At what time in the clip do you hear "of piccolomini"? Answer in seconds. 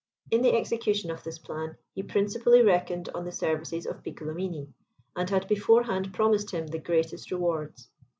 3.85-4.73